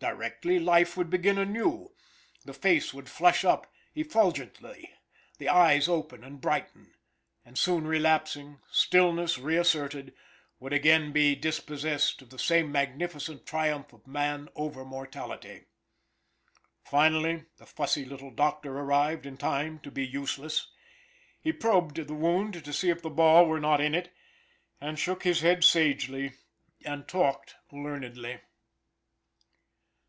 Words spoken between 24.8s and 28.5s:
and shook his head sagely, and talked learnedly.